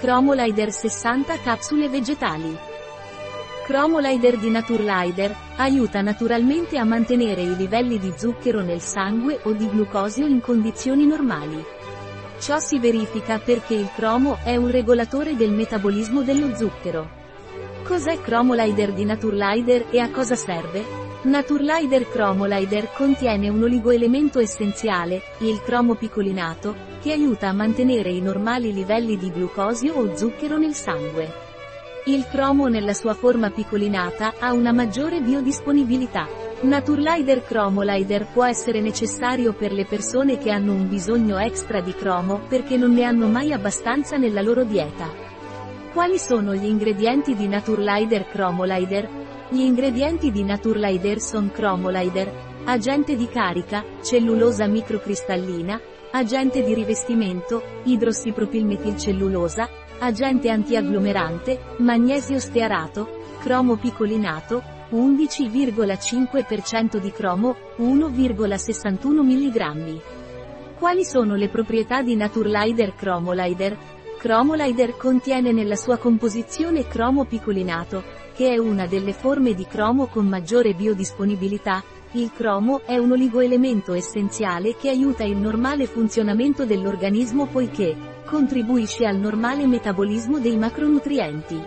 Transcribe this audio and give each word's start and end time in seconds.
Cromolider 0.00 0.72
60 0.72 1.40
capsule 1.40 1.86
vegetali. 1.90 2.56
Cromolider 3.66 4.38
di 4.38 4.48
Naturlider, 4.48 5.36
aiuta 5.56 6.00
naturalmente 6.00 6.78
a 6.78 6.84
mantenere 6.84 7.42
i 7.42 7.54
livelli 7.54 7.98
di 7.98 8.10
zucchero 8.16 8.62
nel 8.62 8.80
sangue 8.80 9.40
o 9.42 9.52
di 9.52 9.68
glucosio 9.68 10.26
in 10.26 10.40
condizioni 10.40 11.04
normali. 11.04 11.62
Ciò 12.38 12.58
si 12.60 12.78
verifica 12.78 13.38
perché 13.40 13.74
il 13.74 13.90
cromo 13.94 14.38
è 14.42 14.56
un 14.56 14.70
regolatore 14.70 15.36
del 15.36 15.50
metabolismo 15.50 16.22
dello 16.22 16.56
zucchero. 16.56 17.06
Cos'è 17.84 18.22
Cromolider 18.22 18.94
di 18.94 19.04
Naturlider 19.04 19.88
e 19.90 19.98
a 19.98 20.10
cosa 20.10 20.34
serve? 20.34 20.99
Naturlider 21.22 22.08
Chromolider 22.08 22.92
contiene 22.96 23.50
un 23.50 23.62
oligoelemento 23.62 24.38
essenziale, 24.38 25.20
il 25.40 25.60
cromo 25.60 25.94
picolinato, 25.94 26.74
che 27.02 27.12
aiuta 27.12 27.48
a 27.48 27.52
mantenere 27.52 28.08
i 28.08 28.22
normali 28.22 28.72
livelli 28.72 29.18
di 29.18 29.30
glucosio 29.30 29.96
o 29.96 30.16
zucchero 30.16 30.56
nel 30.56 30.72
sangue. 30.72 31.30
Il 32.06 32.26
cromo 32.26 32.68
nella 32.68 32.94
sua 32.94 33.12
forma 33.12 33.50
picolinata 33.50 34.36
ha 34.38 34.54
una 34.54 34.72
maggiore 34.72 35.20
biodisponibilità. 35.20 36.26
Naturlider 36.62 37.44
Chromolider 37.44 38.26
può 38.32 38.46
essere 38.46 38.80
necessario 38.80 39.52
per 39.52 39.72
le 39.72 39.84
persone 39.84 40.38
che 40.38 40.50
hanno 40.50 40.72
un 40.72 40.88
bisogno 40.88 41.36
extra 41.36 41.82
di 41.82 41.92
cromo 41.92 42.40
perché 42.48 42.78
non 42.78 42.94
ne 42.94 43.04
hanno 43.04 43.26
mai 43.26 43.52
abbastanza 43.52 44.16
nella 44.16 44.40
loro 44.40 44.64
dieta. 44.64 45.06
Quali 45.92 46.18
sono 46.18 46.54
gli 46.54 46.64
ingredienti 46.64 47.36
di 47.36 47.46
Naturlider 47.46 48.26
Chromolider? 48.26 49.28
Gli 49.52 49.62
ingredienti 49.62 50.30
di 50.30 50.44
Naturlider 50.44 51.18
sono 51.18 51.50
Chromolider, 51.50 52.62
agente 52.66 53.16
di 53.16 53.26
carica, 53.26 53.84
cellulosa 54.00 54.68
microcristallina, 54.68 55.80
agente 56.12 56.62
di 56.62 56.72
rivestimento, 56.72 57.60
idrossipropilmetilcellulosa, 57.82 59.68
agente 59.98 60.50
antiagglomerante, 60.50 61.58
magnesio 61.78 62.38
stearato, 62.38 63.24
cromo 63.40 63.74
picolinato, 63.74 64.62
11,5% 64.92 66.98
di 66.98 67.10
cromo, 67.10 67.56
1,61 67.78 69.20
mg. 69.20 70.00
Quali 70.78 71.04
sono 71.04 71.34
le 71.34 71.48
proprietà 71.48 72.02
di 72.02 72.14
Naturlider 72.14 72.94
Chromolider? 72.94 73.76
Chromolider 74.16 74.96
contiene 74.96 75.50
nella 75.50 75.74
sua 75.74 75.96
composizione 75.96 76.86
cromo 76.86 77.24
picolinato, 77.24 78.28
che 78.40 78.54
è 78.54 78.56
una 78.56 78.86
delle 78.86 79.12
forme 79.12 79.52
di 79.52 79.66
cromo 79.66 80.06
con 80.06 80.26
maggiore 80.26 80.72
biodisponibilità, 80.72 81.84
il 82.12 82.32
cromo 82.32 82.80
è 82.86 82.96
un 82.96 83.12
oligoelemento 83.12 83.92
essenziale 83.92 84.76
che 84.76 84.88
aiuta 84.88 85.24
il 85.24 85.36
normale 85.36 85.84
funzionamento 85.84 86.64
dell'organismo 86.64 87.44
poiché 87.44 87.94
contribuisce 88.24 89.04
al 89.04 89.18
normale 89.18 89.66
metabolismo 89.66 90.38
dei 90.38 90.56
macronutrienti. 90.56 91.62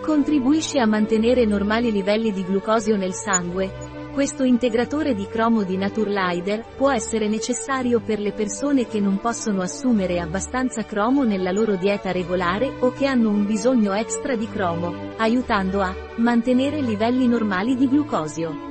Contribuisce 0.00 0.80
a 0.80 0.86
mantenere 0.86 1.44
normali 1.44 1.92
livelli 1.92 2.32
di 2.32 2.42
glucosio 2.42 2.96
nel 2.96 3.14
sangue, 3.14 4.01
questo 4.12 4.44
integratore 4.44 5.14
di 5.14 5.26
cromo 5.26 5.62
di 5.62 5.78
Naturlider 5.78 6.64
può 6.76 6.90
essere 6.90 7.28
necessario 7.28 8.00
per 8.00 8.20
le 8.20 8.32
persone 8.32 8.86
che 8.86 9.00
non 9.00 9.18
possono 9.18 9.62
assumere 9.62 10.20
abbastanza 10.20 10.84
cromo 10.84 11.24
nella 11.24 11.50
loro 11.50 11.76
dieta 11.76 12.12
regolare 12.12 12.70
o 12.80 12.92
che 12.92 13.06
hanno 13.06 13.30
un 13.30 13.46
bisogno 13.46 13.94
extra 13.94 14.36
di 14.36 14.46
cromo, 14.48 15.14
aiutando 15.16 15.80
a 15.80 15.94
mantenere 16.16 16.82
livelli 16.82 17.26
normali 17.26 17.74
di 17.74 17.88
glucosio. 17.88 18.70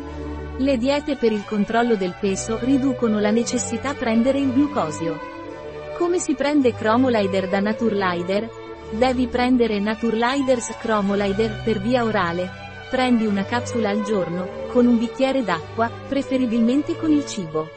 Le 0.58 0.78
diete 0.78 1.16
per 1.16 1.31
il 1.31 1.44
controllo 1.44 1.95
del 1.95 2.16
peso 2.19 2.59
riducono 2.62 3.19
la 3.19 3.31
necessità 3.31 3.95
prendere 3.95 4.38
il 4.38 4.53
glucosio. 4.53 5.19
Come 5.97 6.19
si 6.19 6.36
prende 6.36 6.73
Chromolider 6.73 7.50
da 7.50 7.59
Naturlider? 7.59 8.47
Devi 8.92 9.25
prendere 9.25 9.80
Naturliders 9.80 10.78
Chromolider 10.78 11.62
per 11.64 11.80
via 11.80 12.03
orale, 12.03 12.61
Prendi 12.92 13.25
una 13.25 13.45
capsula 13.45 13.90
al 13.90 14.03
giorno, 14.03 14.68
con 14.68 14.85
un 14.85 14.97
bicchiere 14.97 15.46
d'acqua, 15.46 15.90
preferibilmente 16.09 16.97
con 16.97 17.09
il 17.09 17.25
cibo. 17.25 17.69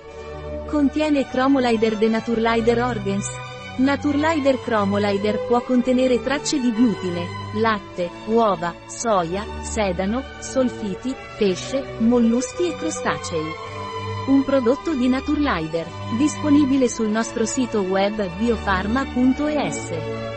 Contiene 0.67 1.29
Chromolider 1.29 1.97
de 1.97 2.09
Naturlider 2.09 2.83
Organs. 2.83 3.31
Naturlider 3.77 4.61
Chromolider 4.61 5.47
può 5.47 5.63
contenere 5.63 6.21
tracce 6.21 6.59
di 6.59 6.73
glutine, 6.73 7.27
latte, 7.55 8.11
uova, 8.27 8.75
soia, 8.87 9.45
sedano, 9.63 10.21
solfiti, 10.41 11.15
pesce, 11.39 11.95
molluschi 11.99 12.71
e 12.71 12.77
crostacei. 12.77 13.53
Un 14.27 14.43
prodotto 14.43 14.95
di 14.95 15.07
Naturlider, 15.07 15.87
disponibile 16.19 16.89
sul 16.89 17.07
nostro 17.07 17.47
sito 17.47 17.83
web 17.83 18.37
biofarma.es. 18.37 20.34